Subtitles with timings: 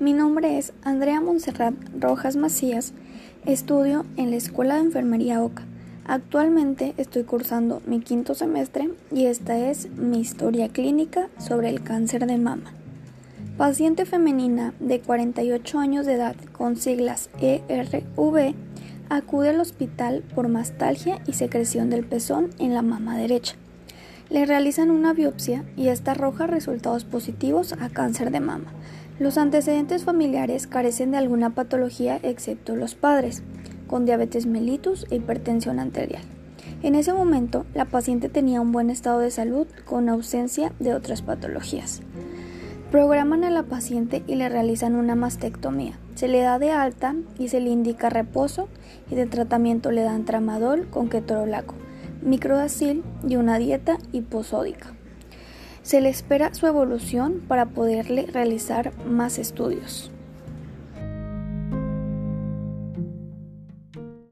[0.00, 2.92] Mi nombre es Andrea Montserrat Rojas Macías.
[3.46, 5.62] Estudio en la Escuela de Enfermería OCA.
[6.04, 12.26] Actualmente estoy cursando mi quinto semestre y esta es mi historia clínica sobre el cáncer
[12.26, 12.72] de mama.
[13.56, 18.54] Paciente femenina de 48 años de edad con siglas ERV
[19.08, 23.54] acude al hospital por mastalgia y secreción del pezón en la mama derecha.
[24.30, 28.72] Le realizan una biopsia y esta arroja resultados positivos a cáncer de mama.
[29.18, 33.42] Los antecedentes familiares carecen de alguna patología excepto los padres,
[33.86, 36.22] con diabetes mellitus e hipertensión arterial.
[36.82, 41.20] En ese momento, la paciente tenía un buen estado de salud con ausencia de otras
[41.20, 42.00] patologías.
[42.90, 45.98] Programan a la paciente y le realizan una mastectomía.
[46.14, 48.68] Se le da de alta y se le indica reposo
[49.10, 51.74] y de tratamiento le dan tramadol con ketorolaco
[52.24, 54.94] microdacil y una dieta hiposódica.
[55.82, 60.10] Se le espera su evolución para poderle realizar más estudios.